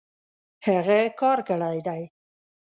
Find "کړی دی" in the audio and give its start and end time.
1.47-2.01